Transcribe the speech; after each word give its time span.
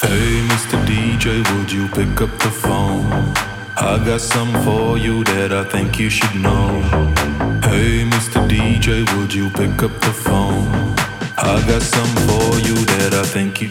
Hey, 0.00 0.46
Mr. 0.46 0.78
DJ, 0.86 1.42
would 1.58 1.72
you 1.72 1.88
pick 1.88 2.20
up 2.20 2.30
the 2.38 2.52
phone? 2.52 3.10
I 3.76 4.00
got 4.06 4.20
some 4.20 4.52
for 4.62 4.96
you 4.96 5.24
that 5.24 5.52
I 5.52 5.64
think 5.64 5.98
you 5.98 6.08
should 6.08 6.36
know. 6.36 6.68
Hey, 7.64 8.04
Mr. 8.04 8.48
DJ, 8.48 9.04
would 9.16 9.34
you 9.34 9.50
pick 9.50 9.82
up 9.82 9.90
the 10.00 10.12
phone? 10.12 10.68
I 11.36 11.60
got 11.66 11.82
some 11.82 12.14
for 12.28 12.60
you 12.60 12.76
that 12.94 13.12
I 13.12 13.24
think 13.24 13.60
you, 13.60 13.70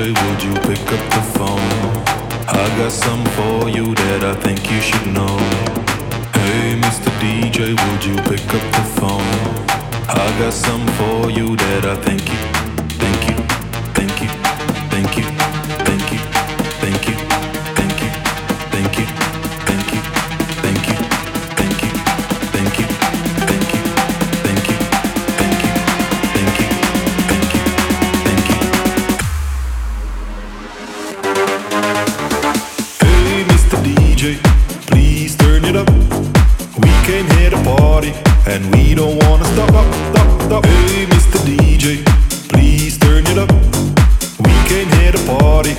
DJ, 0.00 0.30
would 0.30 0.42
you 0.42 0.54
pick 0.62 0.80
up 0.92 1.10
the 1.10 1.22
phone? 1.36 1.60
I 2.48 2.66
got 2.78 2.90
some 2.90 3.22
for 3.36 3.68
you 3.68 3.94
that 3.94 4.24
I 4.24 4.34
think 4.40 4.70
you 4.70 4.80
should 4.80 5.06
know. 5.12 5.36
Hey, 6.32 6.80
Mr. 6.80 7.10
DJ, 7.20 7.76
would 7.76 8.04
you 8.04 8.16
pick 8.22 8.46
up 8.54 8.64
the 8.72 8.84
phone? 8.98 9.20
I 10.08 10.38
got 10.38 10.54
something 10.54 10.94
for 10.94 11.30
you 11.30 11.54
that 11.54 11.84
I 11.84 11.96
think 11.96 12.22
you, 12.32 12.40
think 12.96 13.28
you, 13.28 13.36
think 13.92 14.22
you, 14.22 14.28
think 14.88 15.16
you. 15.18 15.49
We 36.78 36.90
came 37.04 37.26
here 37.38 37.50
to 37.50 37.60
party, 37.64 38.12
and 38.46 38.72
we 38.72 38.94
don't 38.94 39.18
wanna 39.24 39.44
stop, 39.46 39.72
up, 39.74 39.94
stop, 40.14 40.42
stop. 40.42 40.64
Hey, 40.64 41.04
Mr. 41.06 41.38
DJ, 41.44 42.04
please 42.48 42.96
turn 42.96 43.26
it 43.26 43.38
up. 43.38 43.50
We 44.38 44.54
came 44.68 44.88
here 45.00 45.10
to 45.10 45.18
party. 45.26 45.74